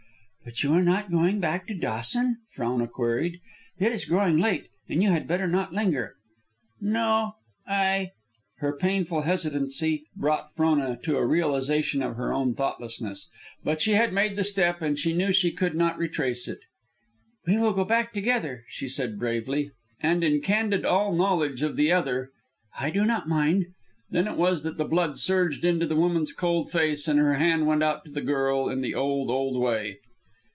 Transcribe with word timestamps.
"But 0.43 0.65
are 0.65 0.67
you 0.73 0.81
not 0.81 1.11
going 1.11 1.39
back 1.39 1.67
to 1.67 1.75
Dawson?" 1.75 2.37
Frona 2.55 2.87
queried. 2.87 3.39
"It 3.79 3.91
is 3.91 4.05
growing 4.05 4.39
late, 4.39 4.69
and 4.89 5.01
you 5.03 5.11
had 5.11 5.27
better 5.27 5.45
not 5.47 5.71
linger." 5.71 6.15
"No... 6.81 7.35
I..." 7.67 8.13
Her 8.57 8.75
painful 8.75 9.21
hesitancy 9.21 10.07
brought 10.15 10.55
Frona 10.55 10.97
to 11.03 11.15
a 11.17 11.25
realization 11.25 12.01
of 12.01 12.15
her 12.15 12.33
own 12.33 12.55
thoughtlessness. 12.55 13.29
But 13.63 13.81
she 13.81 13.91
had 13.91 14.13
made 14.13 14.35
the 14.35 14.43
step, 14.43 14.81
and 14.81 14.97
she 14.97 15.13
knew 15.13 15.31
she 15.31 15.51
could 15.51 15.75
not 15.75 15.99
retrace 15.99 16.47
it. 16.47 16.61
"We 17.45 17.59
will 17.59 17.71
go 17.71 17.85
back 17.85 18.11
together," 18.11 18.65
she 18.67 18.87
said, 18.87 19.19
bravely. 19.19 19.69
And 20.01 20.23
in 20.23 20.41
candid 20.41 20.85
all 20.85 21.13
knowledge 21.15 21.61
of 21.61 21.75
the 21.75 21.91
other, 21.91 22.31
"I 22.79 22.89
do 22.89 23.05
not 23.05 23.29
mind." 23.29 23.67
Then 24.09 24.25
it 24.27 24.37
was 24.37 24.63
that 24.63 24.77
the 24.77 24.85
blood 24.85 25.19
surged 25.19 25.63
into 25.63 25.85
the 25.85 25.95
woman's 25.95 26.33
cold 26.33 26.71
face, 26.71 27.07
and 27.07 27.19
her 27.19 27.35
hand 27.35 27.67
went 27.67 27.83
out 27.83 28.03
to 28.05 28.11
the 28.11 28.21
girl 28.21 28.69
in 28.69 28.81
the 28.81 28.95
old, 28.95 29.29
old 29.29 29.61
way. 29.61 29.99